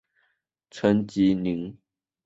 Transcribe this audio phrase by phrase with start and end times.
[0.71, 1.77] 陈吉宁。